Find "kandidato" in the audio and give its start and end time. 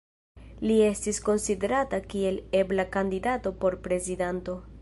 2.99-3.57